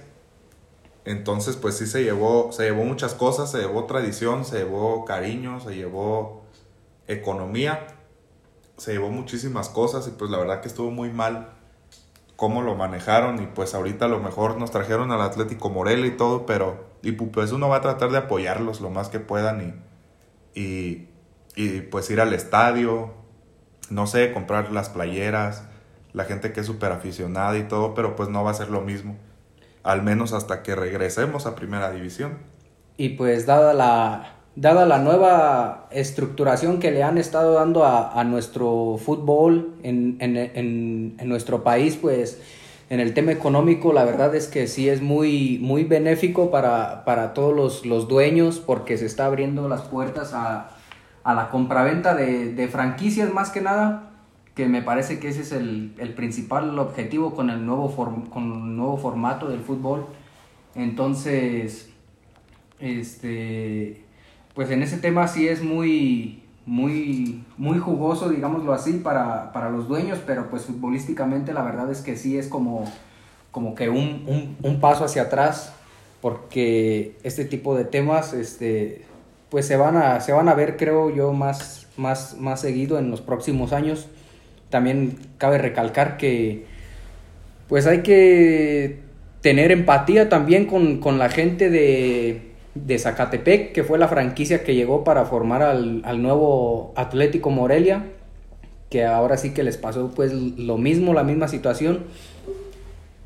Entonces, 1.04 1.56
pues 1.56 1.76
sí 1.76 1.86
se 1.86 2.02
llevó, 2.02 2.50
se 2.52 2.64
llevó 2.64 2.84
muchas 2.84 3.14
cosas, 3.14 3.50
se 3.50 3.58
llevó 3.58 3.84
tradición, 3.84 4.44
se 4.44 4.58
llevó 4.58 5.04
cariño, 5.04 5.60
se 5.60 5.74
llevó 5.74 6.44
economía, 7.06 7.86
se 8.78 8.92
llevó 8.92 9.10
muchísimas 9.10 9.68
cosas 9.68 10.08
y 10.08 10.12
pues 10.12 10.30
la 10.30 10.38
verdad 10.38 10.62
que 10.62 10.68
estuvo 10.68 10.90
muy 10.90 11.10
mal 11.10 11.50
cómo 12.36 12.62
lo 12.62 12.74
manejaron 12.74 13.42
y 13.42 13.46
pues 13.46 13.74
ahorita 13.74 14.06
a 14.06 14.08
lo 14.08 14.18
mejor 14.18 14.56
nos 14.56 14.70
trajeron 14.70 15.12
al 15.12 15.20
Atlético 15.20 15.70
Morelia 15.70 16.06
y 16.06 16.16
todo, 16.16 16.46
pero 16.46 16.93
y 17.04 17.12
pues 17.12 17.52
uno 17.52 17.68
va 17.68 17.76
a 17.76 17.80
tratar 17.80 18.10
de 18.10 18.18
apoyarlos 18.18 18.80
lo 18.80 18.90
más 18.90 19.08
que 19.08 19.20
puedan 19.20 19.76
y, 20.54 20.60
y, 20.60 21.08
y 21.54 21.80
pues 21.82 22.10
ir 22.10 22.20
al 22.20 22.32
estadio, 22.32 23.12
no 23.90 24.06
sé, 24.06 24.32
comprar 24.32 24.72
las 24.72 24.88
playeras, 24.88 25.64
la 26.12 26.24
gente 26.24 26.52
que 26.52 26.60
es 26.60 26.66
súper 26.66 26.92
aficionada 26.92 27.58
y 27.58 27.64
todo, 27.64 27.94
pero 27.94 28.16
pues 28.16 28.28
no 28.28 28.42
va 28.44 28.52
a 28.52 28.54
ser 28.54 28.70
lo 28.70 28.80
mismo, 28.80 29.16
al 29.82 30.02
menos 30.02 30.32
hasta 30.32 30.62
que 30.62 30.74
regresemos 30.74 31.46
a 31.46 31.54
primera 31.54 31.90
división. 31.90 32.38
Y 32.96 33.10
pues 33.10 33.46
dada 33.46 33.74
la, 33.74 34.36
dada 34.56 34.86
la 34.86 34.98
nueva 34.98 35.88
estructuración 35.90 36.78
que 36.78 36.92
le 36.92 37.02
han 37.02 37.18
estado 37.18 37.54
dando 37.54 37.84
a, 37.84 38.18
a 38.18 38.24
nuestro 38.24 38.96
fútbol 39.04 39.74
en, 39.82 40.16
en, 40.20 40.36
en, 40.36 41.16
en, 41.18 41.28
nuestro 41.28 41.64
país, 41.64 41.98
pues 42.00 42.40
en 42.94 43.00
el 43.00 43.12
tema 43.12 43.32
económico 43.32 43.92
la 43.92 44.04
verdad 44.04 44.36
es 44.36 44.46
que 44.46 44.68
sí 44.68 44.88
es 44.88 45.02
muy, 45.02 45.58
muy 45.60 45.82
benéfico 45.82 46.52
para, 46.52 47.04
para 47.04 47.34
todos 47.34 47.54
los, 47.54 47.84
los, 47.84 48.06
dueños 48.06 48.60
porque 48.60 48.96
se 48.96 49.06
está 49.06 49.26
abriendo 49.26 49.68
las 49.68 49.82
puertas 49.82 50.32
a, 50.32 50.70
a 51.24 51.34
la 51.34 51.50
compraventa 51.50 52.14
de, 52.14 52.54
de, 52.54 52.68
franquicias 52.68 53.34
más 53.34 53.50
que 53.50 53.60
nada, 53.60 54.12
que 54.54 54.68
me 54.68 54.80
parece 54.80 55.18
que 55.18 55.28
ese 55.28 55.40
es 55.40 55.50
el, 55.50 55.92
el 55.98 56.14
principal 56.14 56.78
objetivo 56.78 57.34
con 57.34 57.50
el, 57.50 57.66
nuevo 57.66 57.90
con 58.30 58.52
el 58.52 58.76
nuevo 58.76 58.96
formato 58.96 59.48
del 59.48 59.60
fútbol. 59.60 60.06
Entonces, 60.76 61.90
este 62.78 64.04
pues 64.54 64.70
en 64.70 64.84
ese 64.84 64.98
tema 64.98 65.26
sí 65.26 65.48
es 65.48 65.64
muy, 65.64 66.43
muy, 66.66 67.44
muy 67.58 67.78
jugoso, 67.78 68.28
digámoslo 68.28 68.72
así, 68.72 68.94
para, 68.94 69.52
para 69.52 69.70
los 69.70 69.88
dueños, 69.88 70.20
pero 70.26 70.48
pues 70.48 70.64
futbolísticamente 70.64 71.52
la 71.52 71.62
verdad 71.62 71.90
es 71.90 72.00
que 72.00 72.16
sí 72.16 72.38
es 72.38 72.48
como, 72.48 72.90
como 73.50 73.74
que 73.74 73.88
un, 73.88 74.56
un, 74.62 74.80
paso 74.80 75.04
hacia 75.04 75.22
atrás, 75.22 75.74
porque 76.22 77.18
este 77.22 77.44
tipo 77.44 77.76
de 77.76 77.84
temas, 77.84 78.32
este, 78.32 79.04
pues 79.50 79.66
se 79.66 79.76
van 79.76 79.96
a, 79.96 80.20
se 80.20 80.32
van 80.32 80.48
a 80.48 80.54
ver, 80.54 80.76
creo 80.76 81.14
yo, 81.14 81.32
más, 81.32 81.86
más, 81.96 82.36
más 82.38 82.60
seguido 82.60 82.98
en 82.98 83.10
los 83.10 83.20
próximos 83.20 83.72
años. 83.72 84.08
También 84.70 85.18
cabe 85.38 85.58
recalcar 85.58 86.16
que, 86.16 86.66
pues 87.68 87.86
hay 87.86 88.02
que 88.02 89.00
tener 89.42 89.70
empatía 89.70 90.30
también 90.30 90.64
con, 90.64 90.98
con 90.98 91.18
la 91.18 91.28
gente 91.28 91.68
de 91.68 92.53
de 92.74 92.98
Zacatepec, 92.98 93.72
que 93.72 93.84
fue 93.84 93.98
la 93.98 94.08
franquicia 94.08 94.64
que 94.64 94.74
llegó 94.74 95.04
para 95.04 95.24
formar 95.24 95.62
al, 95.62 96.02
al, 96.04 96.22
nuevo 96.22 96.92
Atlético 96.96 97.50
Morelia, 97.50 98.04
que 98.90 99.04
ahora 99.04 99.36
sí 99.36 99.54
que 99.54 99.62
les 99.62 99.76
pasó 99.76 100.10
pues 100.14 100.32
lo 100.32 100.76
mismo, 100.76 101.14
la 101.14 101.24
misma 101.24 101.48
situación. 101.48 102.04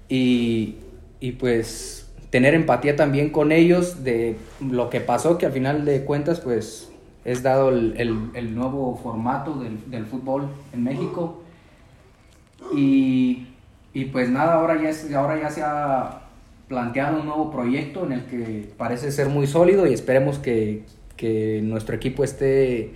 Y, 0.09 0.77
y 1.21 1.33
pues 1.33 2.11
tener 2.31 2.55
empatía 2.55 2.97
también 2.97 3.31
con 3.31 3.53
ellos 3.53 4.05
de 4.05 4.37
lo 4.61 4.91
que 4.91 5.01
pasó, 5.01 5.39
que 5.39 5.47
al 5.47 5.53
final 5.53 5.85
de 5.85 6.05
cuentas 6.05 6.41
pues 6.41 6.91
es 7.25 7.43
dado 7.43 7.71
el, 7.71 7.95
el, 8.35 8.55
nuevo 8.55 8.99
formato 9.03 9.55
del, 9.57 9.91
del, 9.91 10.07
fútbol 10.07 10.49
en 10.73 10.85
México. 10.85 11.43
Y, 12.75 13.49
y 13.93 14.07
pues 14.07 14.29
nada, 14.29 14.55
ahora 14.55 14.81
ya, 14.81 15.19
ahora 15.19 15.41
ya 15.41 15.51
se 15.51 15.63
ha 15.63 16.28
planteado 16.69 17.21
un 17.21 17.27
nuevo 17.27 17.51
proyecto 17.51 18.05
en 18.05 18.13
el 18.13 18.27
que 18.27 18.71
parece 18.77 19.11
ser 19.11 19.29
muy 19.29 19.47
sólido 19.47 19.87
y 19.87 19.95
esperemos 19.95 20.39
que, 20.39 20.85
que 21.17 21.61
nuestro 21.63 21.97
equipo 21.97 22.23
esté 22.23 22.93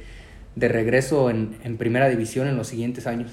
de 0.55 0.69
regreso 0.69 1.31
en, 1.31 1.59
en, 1.65 1.79
primera 1.79 2.09
división 2.11 2.47
en 2.47 2.57
los 2.57 2.69
siguientes 2.69 3.07
años. 3.07 3.33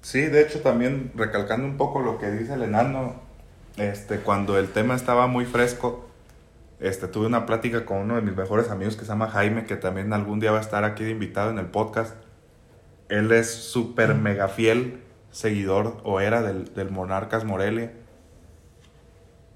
Sí, 0.00 0.20
de 0.22 0.42
hecho 0.42 0.60
también 0.60 1.10
recalcando 1.16 1.66
un 1.66 1.76
poco 1.76 2.00
lo 2.00 2.18
que 2.18 2.30
dice 2.30 2.54
el 2.54 2.62
enano, 2.62 3.16
este, 3.76 4.18
cuando 4.18 4.58
el 4.58 4.68
tema 4.68 4.94
estaba 4.94 5.26
muy 5.26 5.44
fresco, 5.44 6.08
este, 6.78 7.08
tuve 7.08 7.26
una 7.26 7.44
plática 7.44 7.84
con 7.84 7.98
uno 7.98 8.16
de 8.16 8.22
mis 8.22 8.36
mejores 8.36 8.70
amigos 8.70 8.96
que 8.96 9.02
se 9.02 9.08
llama 9.08 9.28
Jaime, 9.28 9.64
que 9.64 9.76
también 9.76 10.12
algún 10.12 10.38
día 10.38 10.52
va 10.52 10.58
a 10.58 10.62
estar 10.62 10.84
aquí 10.84 11.02
de 11.02 11.10
invitado 11.10 11.50
en 11.50 11.58
el 11.58 11.66
podcast. 11.66 12.14
Él 13.08 13.30
es 13.32 13.50
súper 13.50 14.14
mega 14.14 14.48
fiel 14.48 15.00
seguidor 15.30 16.00
o 16.04 16.20
era 16.20 16.42
del, 16.42 16.72
del 16.74 16.90
Monarcas 16.90 17.44
Morelia 17.44 17.92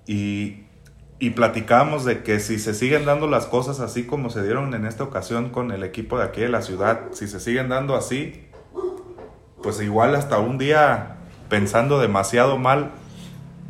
y, 0.07 0.65
y 1.19 1.31
platicábamos 1.31 2.05
de 2.05 2.23
que 2.23 2.41
si 2.41 2.59
se 2.59 2.75
siguen 2.75 3.05
dando 3.05 3.27
las 3.27 3.47
cosas 3.47 3.81
así 3.81 4.05
como 4.05 4.31
se 4.31 4.43
dieron 4.43 4.75
en 4.75 4.87
esta 4.87 5.05
ocasión 5.05 5.51
con 5.51 5.73
el 5.73 5.83
equipo 5.83 6.19
de 6.19 6.25
aquí 6.25 6.41
de 6.43 6.49
la 6.49 6.63
ciudad, 6.63 7.01
si 7.13 7.27
se 7.27 7.41
siguen 7.41 7.69
dando 7.69 7.97
así, 7.97 8.47
pues 9.63 9.81
igual 9.81 10.15
hasta 10.15 10.39
un 10.39 10.59
día 10.59 11.17
pensando 11.49 11.99
demasiado 11.99 12.59
mal, 12.59 12.91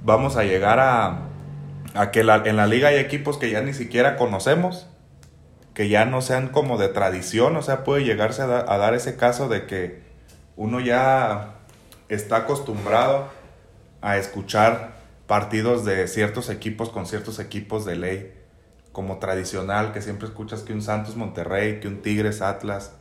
vamos 0.04 0.36
a 0.36 0.44
llegar 0.44 0.80
a, 0.80 1.20
a 1.94 2.10
que 2.10 2.20
en 2.20 2.56
la 2.56 2.66
liga 2.66 2.88
hay 2.88 2.96
equipos 2.96 3.38
que 3.38 3.50
ya 3.50 3.62
ni 3.62 3.74
siquiera 3.74 4.16
conocemos, 4.16 4.88
que 5.74 5.88
ya 5.88 6.04
no 6.04 6.22
sean 6.22 6.48
como 6.48 6.78
de 6.78 6.88
tradición, 6.88 7.56
o 7.56 7.62
sea, 7.62 7.84
puede 7.84 8.04
llegarse 8.04 8.42
a 8.42 8.46
dar 8.46 8.94
ese 8.94 9.16
caso 9.16 9.48
de 9.48 9.66
que 9.66 10.02
uno 10.56 10.80
ya 10.80 11.56
está 12.08 12.36
acostumbrado 12.36 13.28
a 14.00 14.16
escuchar 14.16 14.96
partidos 15.26 15.84
de 15.84 16.06
ciertos 16.08 16.50
equipos 16.50 16.90
con 16.90 17.06
ciertos 17.06 17.38
equipos 17.38 17.84
de 17.84 17.96
ley, 17.96 18.32
como 18.92 19.18
tradicional, 19.18 19.92
que 19.92 20.00
siempre 20.00 20.26
escuchas 20.28 20.62
que 20.62 20.72
un 20.72 20.82
Santos 20.82 21.16
Monterrey, 21.16 21.80
que 21.80 21.88
un 21.88 22.00
Tigres 22.00 22.40
Atlas, 22.40 22.92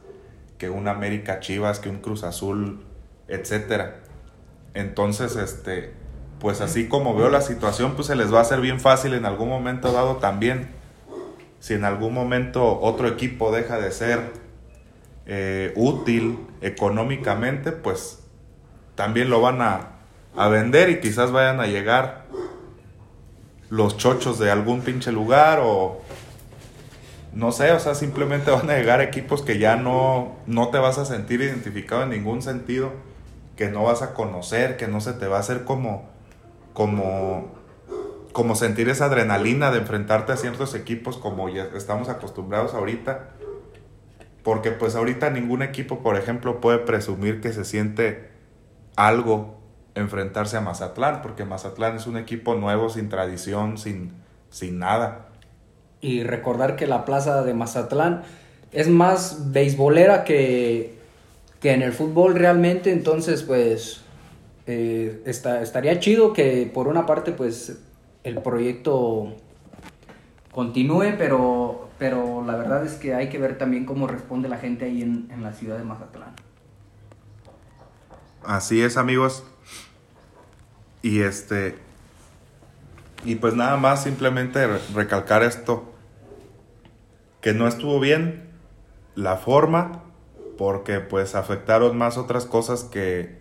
que 0.57 0.69
un 0.69 0.87
América 0.87 1.39
Chivas, 1.39 1.79
que 1.79 1.89
un 1.89 1.99
Cruz 1.99 2.23
Azul, 2.23 2.83
etcétera. 3.27 4.01
Entonces, 4.73 5.35
este, 5.35 5.93
pues 6.39 6.61
así 6.61 6.87
como 6.87 7.15
veo 7.15 7.29
la 7.29 7.41
situación, 7.41 7.95
pues 7.95 8.07
se 8.07 8.15
les 8.15 8.33
va 8.33 8.39
a 8.39 8.41
hacer 8.41 8.59
bien 8.59 8.79
fácil 8.79 9.13
en 9.13 9.25
algún 9.25 9.49
momento 9.49 9.91
dado 9.91 10.17
también. 10.17 10.69
Si 11.59 11.73
en 11.73 11.85
algún 11.85 12.13
momento 12.13 12.79
otro 12.81 13.07
equipo 13.07 13.51
deja 13.51 13.79
de 13.79 13.91
ser 13.91 14.33
eh, 15.25 15.73
útil 15.75 16.39
económicamente, 16.61 17.71
pues 17.71 18.19
también 18.95 19.29
lo 19.29 19.41
van 19.41 19.61
a, 19.61 19.94
a 20.35 20.47
vender 20.47 20.89
y 20.89 20.99
quizás 20.99 21.31
vayan 21.31 21.59
a 21.59 21.67
llegar 21.67 22.25
los 23.69 23.97
chochos 23.97 24.39
de 24.39 24.51
algún 24.51 24.81
pinche 24.81 25.11
lugar 25.11 25.59
o 25.61 26.01
no 27.33 27.51
sé, 27.51 27.71
o 27.73 27.79
sea, 27.79 27.95
simplemente 27.95 28.49
van 28.51 28.69
a 28.69 28.77
llegar 28.77 29.01
equipos 29.01 29.41
que 29.41 29.59
ya 29.59 29.75
no, 29.75 30.35
no 30.47 30.69
te 30.69 30.77
vas 30.77 30.97
a 30.97 31.05
sentir 31.05 31.41
identificado 31.41 32.03
en 32.03 32.09
ningún 32.09 32.41
sentido, 32.41 32.91
que 33.55 33.69
no 33.69 33.83
vas 33.83 34.01
a 34.01 34.13
conocer, 34.13 34.77
que 34.77 34.87
no 34.87 35.01
se 35.01 35.13
te 35.13 35.27
va 35.27 35.37
a 35.37 35.39
hacer 35.41 35.63
como, 35.63 36.09
como, 36.73 37.53
como 38.31 38.55
sentir 38.55 38.89
esa 38.89 39.05
adrenalina 39.05 39.71
de 39.71 39.79
enfrentarte 39.79 40.33
a 40.33 40.37
ciertos 40.37 40.75
equipos 40.75 41.17
como 41.17 41.49
ya 41.49 41.69
estamos 41.75 42.09
acostumbrados 42.09 42.73
ahorita. 42.73 43.29
Porque 44.43 44.71
pues 44.71 44.95
ahorita 44.95 45.29
ningún 45.31 45.63
equipo, 45.63 46.03
por 46.03 46.17
ejemplo, 46.17 46.61
puede 46.61 46.77
presumir 46.79 47.41
que 47.41 47.51
se 47.51 47.65
siente 47.65 48.29
algo 48.95 49.64
enfrentarse 49.95 50.57
a 50.57 50.61
Mazatlán, 50.61 51.21
porque 51.21 51.45
Mazatlán 51.45 51.95
es 51.95 52.05
un 52.05 52.17
equipo 52.17 52.55
nuevo, 52.55 52.89
sin 52.89 53.09
tradición, 53.09 53.77
sin, 53.77 54.11
sin 54.49 54.79
nada. 54.79 55.29
Y 56.01 56.23
recordar 56.23 56.75
que 56.75 56.85
la 56.85 57.05
plaza 57.05 57.43
de 57.43 57.53
Mazatlán 57.53 58.23
es 58.71 58.89
más 58.89 59.51
beisbolera 59.51 60.25
que, 60.25 60.97
que 61.61 61.71
en 61.71 61.81
el 61.81 61.93
fútbol 61.93 62.35
realmente, 62.35 62.91
entonces 62.91 63.41
pues 63.43 64.01
eh, 64.67 65.21
está, 65.25 65.61
estaría 65.61 65.99
chido 65.99 66.33
que 66.33 66.69
por 66.71 66.87
una 66.87 67.05
parte 67.05 67.31
pues 67.31 67.79
el 68.23 68.41
proyecto 68.41 69.33
continúe, 70.51 71.15
pero, 71.17 71.89
pero 71.97 72.43
la 72.45 72.55
verdad 72.55 72.85
es 72.85 72.95
que 72.95 73.13
hay 73.13 73.29
que 73.29 73.37
ver 73.37 73.57
también 73.57 73.85
cómo 73.85 74.07
responde 74.07 74.49
la 74.49 74.57
gente 74.57 74.85
ahí 74.85 75.01
en, 75.01 75.29
en 75.31 75.41
la 75.41 75.53
ciudad 75.53 75.77
de 75.77 75.83
Mazatlán. 75.85 76.33
Así 78.43 78.81
es 78.81 78.97
amigos, 78.97 79.43
y 81.05 81.21
este. 81.21 81.75
Y 83.23 83.35
pues 83.35 83.53
nada 83.53 83.77
más, 83.77 84.01
simplemente 84.01 84.65
recalcar 84.95 85.43
esto. 85.43 85.93
Que 87.41 87.53
no 87.53 87.67
estuvo 87.67 87.99
bien 87.99 88.49
la 89.13 89.37
forma, 89.37 90.03
porque 90.57 91.01
pues 91.01 91.35
afectaron 91.35 91.95
más 91.95 92.17
otras 92.17 92.47
cosas 92.47 92.85
que, 92.85 93.37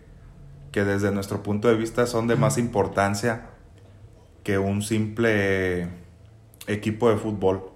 que 0.71 0.83
desde 0.83 1.11
nuestro 1.11 1.41
punto 1.41 1.67
de 1.67 1.73
vista 1.73 2.05
son 2.05 2.27
de 2.27 2.35
más 2.35 2.59
importancia 2.59 3.47
que 4.43 4.59
un 4.59 4.83
simple 4.83 5.89
equipo 6.67 7.09
de 7.09 7.17
fútbol. 7.17 7.71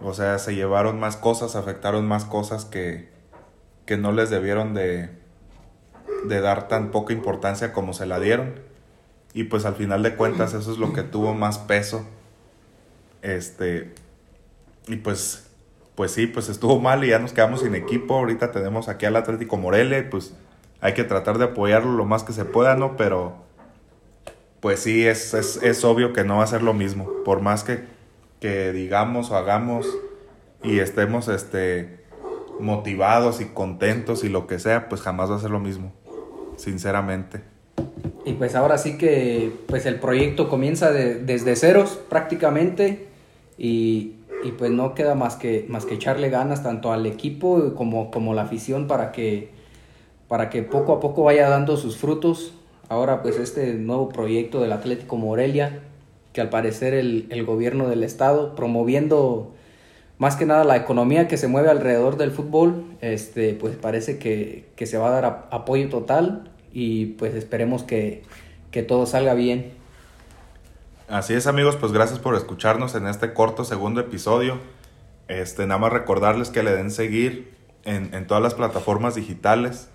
O 0.00 0.14
sea, 0.14 0.38
se 0.38 0.54
llevaron 0.54 0.98
más 0.98 1.18
cosas, 1.18 1.56
afectaron 1.56 2.08
más 2.08 2.24
cosas 2.24 2.64
que, 2.64 3.10
que 3.84 3.98
no 3.98 4.12
les 4.12 4.30
debieron 4.30 4.72
de, 4.72 5.10
de 6.24 6.40
dar 6.40 6.68
tan 6.68 6.90
poca 6.90 7.12
importancia 7.12 7.74
como 7.74 7.92
se 7.92 8.06
la 8.06 8.18
dieron. 8.18 8.72
Y 9.34 9.44
pues 9.44 9.66
al 9.66 9.74
final 9.74 10.02
de 10.02 10.14
cuentas 10.14 10.54
eso 10.54 10.72
es 10.72 10.78
lo 10.78 10.92
que 10.92 11.02
tuvo 11.02 11.34
más 11.34 11.58
peso. 11.58 12.06
Este, 13.20 13.92
y 14.86 14.96
pues, 14.96 15.50
pues 15.94 16.12
sí, 16.12 16.26
pues 16.26 16.48
estuvo 16.48 16.80
mal 16.80 17.04
y 17.04 17.08
ya 17.08 17.18
nos 17.18 17.32
quedamos 17.32 17.60
sin 17.60 17.74
equipo. 17.74 18.14
Ahorita 18.16 18.52
tenemos 18.52 18.88
aquí 18.88 19.06
al 19.06 19.16
Atlético 19.16 19.56
Morelia 19.56 19.98
y 19.98 20.04
pues 20.04 20.34
hay 20.80 20.94
que 20.94 21.04
tratar 21.04 21.38
de 21.38 21.44
apoyarlo 21.44 21.92
lo 21.92 22.04
más 22.04 22.22
que 22.22 22.32
se 22.32 22.44
pueda, 22.44 22.76
¿no? 22.76 22.96
Pero 22.96 23.34
pues 24.60 24.80
sí, 24.80 25.06
es, 25.06 25.34
es, 25.34 25.62
es 25.62 25.84
obvio 25.84 26.12
que 26.12 26.24
no 26.24 26.38
va 26.38 26.44
a 26.44 26.46
ser 26.46 26.62
lo 26.62 26.72
mismo. 26.72 27.10
Por 27.24 27.40
más 27.40 27.64
que, 27.64 27.84
que 28.40 28.72
digamos 28.72 29.30
o 29.30 29.36
hagamos 29.36 29.86
y 30.62 30.78
estemos 30.78 31.28
este, 31.28 32.04
motivados 32.60 33.40
y 33.40 33.46
contentos 33.46 34.24
y 34.24 34.28
lo 34.28 34.46
que 34.46 34.58
sea, 34.58 34.88
pues 34.88 35.02
jamás 35.02 35.30
va 35.30 35.36
a 35.36 35.40
ser 35.40 35.50
lo 35.50 35.60
mismo 35.60 35.92
sinceramente. 36.56 37.42
Y 38.24 38.32
pues 38.34 38.54
ahora 38.54 38.78
sí 38.78 38.96
que 38.98 39.52
pues 39.66 39.86
el 39.86 40.00
proyecto 40.00 40.48
comienza 40.48 40.90
desde 40.92 41.56
ceros 41.56 42.00
prácticamente 42.08 43.06
y, 43.58 44.12
y, 44.42 44.52
pues 44.58 44.70
no 44.70 44.94
queda 44.94 45.14
más 45.14 45.36
que, 45.36 45.66
más 45.68 45.86
que 45.86 45.94
echarle 45.94 46.28
ganas 46.30 46.62
tanto 46.62 46.92
al 46.92 47.06
equipo 47.06 47.74
como, 47.74 48.10
como 48.10 48.34
la 48.34 48.42
afición 48.42 48.86
para 48.86 49.12
que, 49.12 49.50
para 50.28 50.50
que 50.50 50.62
poco 50.62 50.94
a 50.94 51.00
poco 51.00 51.22
vaya 51.22 51.48
dando 51.48 51.76
sus 51.76 51.96
frutos. 51.96 52.54
Ahora 52.88 53.22
pues 53.22 53.38
este 53.38 53.74
nuevo 53.74 54.08
proyecto 54.08 54.60
del 54.60 54.72
Atlético 54.72 55.16
Morelia, 55.16 55.80
que 56.32 56.40
al 56.40 56.50
parecer 56.50 56.94
el, 56.94 57.26
el 57.30 57.44
gobierno 57.44 57.88
del 57.88 58.02
estado 58.02 58.54
promoviendo 58.54 59.52
más 60.18 60.36
que 60.36 60.46
nada 60.46 60.64
la 60.64 60.76
economía 60.76 61.28
que 61.28 61.36
se 61.36 61.48
mueve 61.48 61.70
alrededor 61.70 62.16
del 62.16 62.30
fútbol, 62.30 62.84
este, 63.00 63.54
pues 63.54 63.76
parece 63.76 64.18
que, 64.18 64.66
que 64.76 64.86
se 64.86 64.96
va 64.96 65.08
a 65.08 65.20
dar 65.20 65.48
apoyo 65.50 65.88
total 65.88 66.50
y 66.74 67.06
pues 67.06 67.34
esperemos 67.34 67.84
que, 67.84 68.22
que 68.70 68.82
todo 68.82 69.06
salga 69.06 69.32
bien. 69.32 69.72
Así 71.08 71.32
es 71.32 71.46
amigos, 71.46 71.76
pues 71.76 71.92
gracias 71.92 72.18
por 72.18 72.34
escucharnos 72.34 72.94
en 72.94 73.06
este 73.06 73.32
corto 73.32 73.64
segundo 73.64 74.00
episodio. 74.00 74.58
Este, 75.28 75.66
nada 75.66 75.78
más 75.78 75.92
recordarles 75.92 76.50
que 76.50 76.62
le 76.62 76.72
den 76.74 76.90
seguir 76.90 77.54
en, 77.84 78.12
en 78.12 78.26
todas 78.26 78.42
las 78.42 78.54
plataformas 78.54 79.14
digitales. 79.14 79.88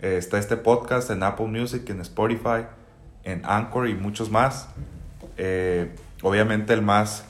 está 0.00 0.38
este 0.38 0.56
podcast 0.56 1.08
en 1.10 1.22
Apple 1.22 1.46
Music, 1.46 1.88
en 1.88 2.00
Spotify, 2.00 2.66
en 3.22 3.42
Anchor 3.44 3.88
y 3.88 3.94
muchos 3.94 4.30
más. 4.30 4.68
Eh, 5.38 5.94
obviamente 6.22 6.72
el 6.72 6.82
más 6.82 7.24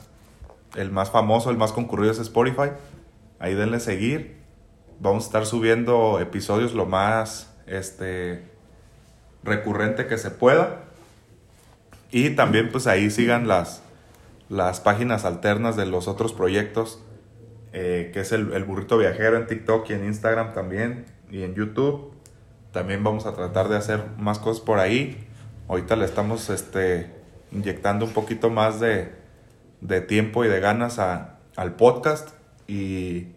el 0.75 0.91
más 0.91 1.11
famoso, 1.11 1.49
el 1.49 1.57
más 1.57 1.71
concurrido 1.71 2.11
es 2.11 2.19
Spotify. 2.19 2.71
Ahí 3.39 3.53
denle 3.55 3.79
seguir. 3.79 4.37
Vamos 4.99 5.23
a 5.23 5.27
estar 5.27 5.45
subiendo 5.45 6.19
episodios 6.19 6.73
lo 6.73 6.85
más 6.85 7.53
este, 7.67 8.56
recurrente 9.47 10.05
que 10.07 10.17
se 10.17 10.29
pueda. 10.29 10.83
Y 12.11 12.31
también 12.31 12.69
pues 12.71 12.87
ahí 12.87 13.09
sigan 13.09 13.47
las, 13.47 13.81
las 14.49 14.79
páginas 14.79 15.25
alternas 15.25 15.75
de 15.75 15.85
los 15.85 16.07
otros 16.07 16.33
proyectos, 16.33 17.03
eh, 17.73 18.11
que 18.13 18.21
es 18.21 18.31
el, 18.31 18.53
el, 18.53 18.63
burrito 18.63 18.97
viajero 18.97 19.37
en 19.37 19.47
TikTok 19.47 19.89
y 19.89 19.93
en 19.93 20.05
Instagram 20.05 20.53
también, 20.53 21.05
y 21.29 21.43
en 21.43 21.55
YouTube. 21.55 22.13
También 22.71 23.03
vamos 23.03 23.25
a 23.25 23.33
tratar 23.33 23.69
de 23.69 23.77
hacer 23.77 24.03
más 24.17 24.39
cosas 24.39 24.61
por 24.61 24.79
ahí. 24.79 25.27
Ahorita 25.67 25.95
le 25.95 26.05
estamos 26.05 26.49
este, 26.49 27.11
inyectando 27.51 28.05
un 28.05 28.13
poquito 28.13 28.49
más 28.49 28.79
de, 28.79 29.11
de 29.81 30.01
tiempo 30.01 30.45
y 30.45 30.47
de 30.47 30.59
ganas 30.59 30.99
a, 30.99 31.39
al 31.55 31.75
podcast 31.75 32.29
y, 32.67 33.29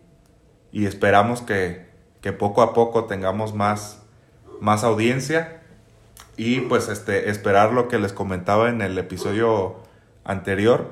y 0.73 0.87
esperamos 0.87 1.43
que, 1.43 1.87
que, 2.21 2.33
poco 2.33 2.63
a 2.63 2.73
poco 2.73 3.07
tengamos 3.07 3.55
más, 3.55 4.03
más 4.61 4.85
audiencia 4.85 5.60
y 6.41 6.63
pues 6.63 6.89
este, 6.89 7.29
esperar 7.29 7.75
lo 7.75 7.87
que 7.87 7.99
les 7.99 8.15
comentaba 8.15 8.71
en 8.71 8.81
el 8.81 8.97
episodio 8.97 9.77
anterior, 10.25 10.87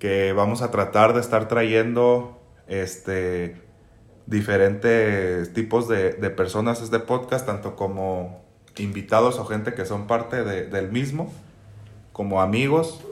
que 0.00 0.32
vamos 0.32 0.60
a 0.60 0.72
tratar 0.72 1.14
de 1.14 1.20
estar 1.20 1.46
trayendo 1.46 2.42
este, 2.66 3.62
diferentes 4.26 5.52
tipos 5.52 5.86
de, 5.86 6.14
de 6.14 6.30
personas 6.30 6.80
a 6.80 6.84
este 6.84 6.98
podcast, 6.98 7.46
tanto 7.46 7.76
como 7.76 8.42
invitados 8.76 9.38
o 9.38 9.44
gente 9.44 9.72
que 9.72 9.84
son 9.84 10.08
parte 10.08 10.42
de, 10.42 10.66
del 10.66 10.90
mismo, 10.90 11.32
como 12.12 12.42
amigos. 12.42 13.04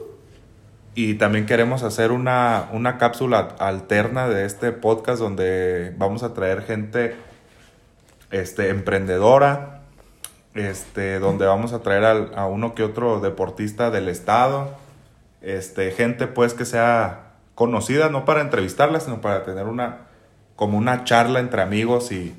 Y 0.93 1.13
también 1.13 1.45
queremos 1.45 1.83
hacer 1.83 2.11
una, 2.11 2.67
una 2.73 2.97
cápsula 2.97 3.55
alterna 3.59 4.27
de 4.27 4.43
este 4.43 4.73
podcast 4.73 5.21
donde 5.21 5.95
vamos 5.97 6.21
a 6.23 6.33
traer 6.33 6.63
gente 6.63 7.15
este, 8.29 8.71
emprendedora, 8.71 9.78
este, 10.53 11.19
donde 11.19 11.45
vamos 11.45 11.73
a 11.73 11.79
traer 11.81 12.05
a, 12.35 12.45
uno 12.47 12.75
que 12.75 12.83
otro 12.83 13.19
deportista 13.19 13.91
del 13.91 14.09
estado, 14.09 14.69
este, 15.41 15.91
gente 15.91 16.27
pues 16.27 16.53
que 16.53 16.65
sea 16.65 17.33
conocida, 17.55 18.09
no 18.09 18.25
para 18.25 18.41
entrevistarla, 18.41 18.99
sino 18.99 19.21
para 19.21 19.43
tener 19.43 19.65
una, 19.65 20.07
como 20.55 20.77
una 20.77 21.03
charla 21.03 21.39
entre 21.39 21.61
amigos 21.61 22.11
y, 22.11 22.35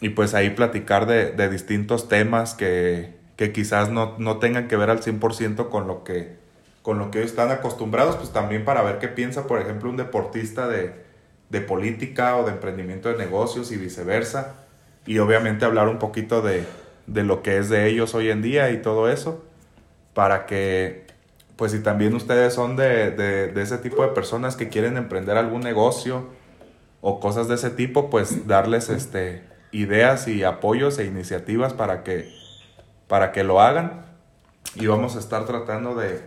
y 0.00 0.10
pues 0.10 0.34
ahí 0.34 0.50
platicar 0.50 1.06
de, 1.06 1.32
de 1.32 1.48
distintos 1.48 2.08
temas 2.08 2.54
que, 2.54 3.16
que 3.36 3.52
quizás 3.52 3.90
no, 3.90 4.14
no 4.18 4.38
tengan 4.38 4.68
que 4.68 4.76
ver 4.76 4.90
al 4.90 5.00
100% 5.00 5.68
con 5.68 5.86
lo 5.86 6.04
que 6.04 6.44
con 6.86 7.00
lo 7.00 7.10
que 7.10 7.24
están 7.24 7.50
acostumbrados, 7.50 8.14
pues 8.14 8.32
también 8.32 8.64
para 8.64 8.80
ver 8.80 9.00
qué 9.00 9.08
piensa, 9.08 9.48
por 9.48 9.60
ejemplo, 9.60 9.90
un 9.90 9.96
deportista 9.96 10.68
de, 10.68 10.92
de 11.50 11.60
política 11.60 12.36
o 12.36 12.44
de 12.44 12.52
emprendimiento 12.52 13.08
de 13.08 13.16
negocios 13.16 13.72
y 13.72 13.76
viceversa. 13.76 14.54
Y 15.04 15.18
obviamente 15.18 15.64
hablar 15.64 15.88
un 15.88 15.98
poquito 15.98 16.42
de, 16.42 16.64
de 17.06 17.24
lo 17.24 17.42
que 17.42 17.58
es 17.58 17.68
de 17.68 17.88
ellos 17.88 18.14
hoy 18.14 18.30
en 18.30 18.42
día 18.42 18.70
y 18.70 18.82
todo 18.82 19.08
eso, 19.10 19.44
para 20.14 20.46
que, 20.46 21.06
pues 21.56 21.72
si 21.72 21.80
también 21.80 22.14
ustedes 22.14 22.54
son 22.54 22.76
de, 22.76 23.10
de, 23.10 23.48
de, 23.48 23.62
ese 23.62 23.78
tipo 23.78 24.02
de 24.02 24.08
personas 24.08 24.56
que 24.56 24.68
quieren 24.68 24.96
emprender 24.96 25.36
algún 25.36 25.60
negocio 25.60 26.26
o 27.00 27.20
cosas 27.20 27.48
de 27.48 27.54
ese 27.54 27.70
tipo, 27.70 28.10
pues 28.10 28.46
darles 28.46 28.88
este, 28.88 29.44
ideas 29.72 30.26
y 30.28 30.42
apoyos 30.42 30.98
e 30.98 31.04
iniciativas 31.04 31.72
para 31.72 32.02
que, 32.02 32.32
para 33.08 33.32
que 33.32 33.44
lo 33.44 33.60
hagan. 33.60 34.06
Y 34.74 34.86
vamos 34.86 35.16
a 35.16 35.20
estar 35.20 35.44
tratando 35.46 35.94
de, 35.94 36.20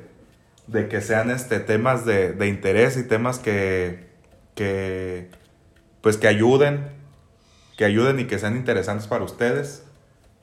de 0.68 0.88
que 0.88 1.02
sean 1.02 1.30
este, 1.32 1.60
temas 1.60 2.06
de, 2.06 2.32
de 2.34 2.48
interés 2.48 2.98
y 2.98 3.04
temas 3.04 3.40
que, 3.40 4.08
que, 4.56 5.30
pues 6.02 6.18
que 6.18 6.28
ayuden, 6.28 6.88
que 7.78 7.86
ayuden 7.86 8.20
y 8.20 8.26
que 8.26 8.40
sean 8.40 8.56
interesantes 8.56 9.08
para 9.08 9.24
ustedes. 9.24 9.84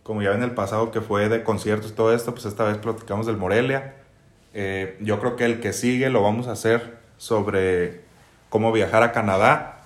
Como 0.06 0.22
ya 0.22 0.32
en 0.34 0.44
el 0.44 0.52
pasado 0.52 0.92
que 0.92 1.00
fue 1.00 1.28
de 1.28 1.42
conciertos 1.42 1.90
y 1.90 1.94
todo 1.94 2.14
esto, 2.14 2.32
pues 2.32 2.44
esta 2.44 2.62
vez 2.62 2.78
platicamos 2.78 3.26
del 3.26 3.38
Morelia. 3.38 3.96
Eh, 4.54 4.96
yo 5.00 5.18
creo 5.18 5.34
que 5.34 5.44
el 5.44 5.58
que 5.58 5.72
sigue 5.72 6.10
lo 6.10 6.22
vamos 6.22 6.46
a 6.46 6.52
hacer 6.52 6.98
sobre 7.16 8.02
cómo 8.48 8.70
viajar 8.70 9.02
a 9.02 9.10
Canadá 9.10 9.80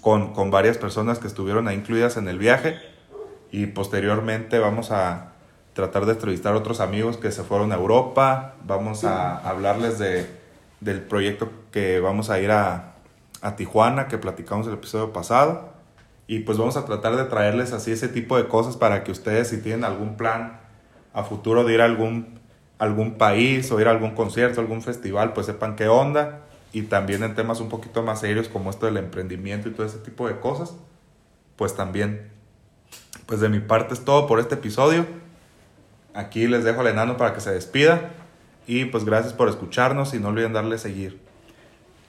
con, 0.00 0.32
con 0.32 0.52
varias 0.52 0.78
personas 0.78 1.18
que 1.18 1.26
estuvieron 1.26 1.66
ahí 1.66 1.74
incluidas 1.74 2.16
en 2.16 2.28
el 2.28 2.38
viaje 2.38 2.78
y 3.50 3.66
posteriormente 3.66 4.60
vamos 4.60 4.92
a, 4.92 5.32
tratar 5.72 6.06
de 6.06 6.12
entrevistar 6.12 6.54
a 6.54 6.58
otros 6.58 6.78
amigos 6.78 7.16
que 7.16 7.32
se 7.32 7.42
fueron 7.42 7.72
a 7.72 7.74
Europa. 7.74 8.54
Vamos 8.64 9.02
a 9.02 9.38
hablarles 9.38 9.98
de, 9.98 10.24
del 10.80 11.02
proyecto 11.02 11.50
que 11.72 11.98
vamos 11.98 12.30
a 12.30 12.38
ir 12.38 12.52
a, 12.52 12.94
a 13.42 13.56
Tijuana, 13.56 14.06
que 14.06 14.18
platicamos 14.18 14.68
el 14.68 14.74
episodio 14.74 15.12
pasado. 15.12 15.73
Y 16.26 16.40
pues 16.40 16.56
vamos 16.58 16.76
a 16.76 16.84
tratar 16.86 17.16
de 17.16 17.24
traerles 17.24 17.72
así 17.72 17.92
ese 17.92 18.08
tipo 18.08 18.36
de 18.36 18.48
cosas 18.48 18.76
para 18.76 19.04
que 19.04 19.12
ustedes 19.12 19.48
si 19.48 19.58
tienen 19.58 19.84
algún 19.84 20.16
plan 20.16 20.60
a 21.12 21.22
futuro 21.22 21.64
de 21.64 21.74
ir 21.74 21.80
a 21.80 21.84
algún, 21.84 22.40
algún 22.78 23.18
país 23.18 23.70
o 23.70 23.80
ir 23.80 23.88
a 23.88 23.90
algún 23.90 24.12
concierto, 24.12 24.60
algún 24.60 24.82
festival, 24.82 25.32
pues 25.32 25.46
sepan 25.46 25.76
qué 25.76 25.88
onda. 25.88 26.40
Y 26.72 26.82
también 26.82 27.22
en 27.22 27.34
temas 27.34 27.60
un 27.60 27.68
poquito 27.68 28.02
más 28.02 28.20
serios 28.20 28.48
como 28.48 28.70
esto 28.70 28.86
del 28.86 28.96
emprendimiento 28.96 29.68
y 29.68 29.72
todo 29.72 29.86
ese 29.86 29.98
tipo 29.98 30.26
de 30.26 30.40
cosas, 30.40 30.74
pues 31.56 31.76
también. 31.76 32.32
Pues 33.26 33.40
de 33.40 33.48
mi 33.48 33.60
parte 33.60 33.94
es 33.94 34.04
todo 34.04 34.26
por 34.26 34.40
este 34.40 34.56
episodio. 34.56 35.06
Aquí 36.14 36.48
les 36.48 36.64
dejo 36.64 36.80
al 36.80 36.88
enano 36.88 37.16
para 37.16 37.32
que 37.32 37.40
se 37.40 37.52
despida. 37.52 38.10
Y 38.66 38.86
pues 38.86 39.04
gracias 39.04 39.34
por 39.34 39.48
escucharnos 39.48 40.14
y 40.14 40.18
no 40.18 40.28
olviden 40.28 40.52
darle 40.52 40.78
seguir. 40.78 41.20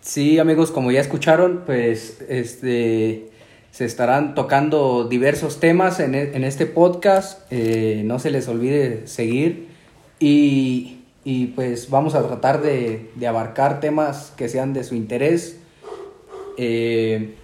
Sí, 0.01 0.39
amigos, 0.39 0.71
como 0.71 0.91
ya 0.91 1.01
escucharon, 1.01 1.63
pues 1.65 2.21
este 2.27 3.29
se 3.75 3.83
estarán 3.83 4.35
tocando 4.35 5.03
diversos 5.03 5.59
temas 5.59 5.99
en, 5.99 6.15
en 6.15 6.45
este 6.45 6.65
podcast. 6.65 7.41
Eh, 7.51 8.03
no 8.05 8.19
se 8.19 8.31
les 8.31 8.47
olvide 8.47 9.05
seguir. 9.05 9.67
Y, 10.17 10.99
y, 11.25 11.47
pues 11.47 11.89
vamos 11.89 12.15
a 12.15 12.25
tratar 12.25 12.61
de, 12.61 13.11
de, 13.15 13.27
abarcar 13.27 13.81
temas 13.81 14.31
que 14.37 14.47
sean 14.47 14.71
de 14.71 14.85
su 14.85 14.95
interés. 14.95 15.57
Eh, 16.57 17.35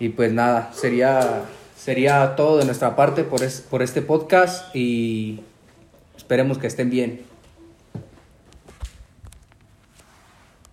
y 0.00 0.08
pues 0.08 0.32
nada, 0.32 0.72
sería, 0.74 1.42
sería 1.78 2.34
todo 2.34 2.58
de 2.58 2.64
nuestra 2.64 2.96
parte 2.96 3.22
por, 3.22 3.44
es, 3.44 3.60
por 3.60 3.82
este 3.82 4.02
podcast. 4.02 4.74
Y 4.74 5.42
Esperemos 6.16 6.58
que 6.58 6.66
estén 6.66 6.90
bien. 6.90 7.20